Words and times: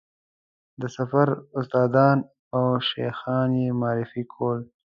د 0.79 0.83
سفر 0.97 1.27
استادان 1.59 2.17
او 2.55 2.65
شیخان 2.89 3.49
یې 3.63 3.69
معرفي 3.81 4.23
کول. 4.33 4.59